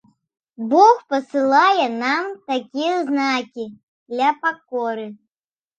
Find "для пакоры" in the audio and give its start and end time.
4.13-5.07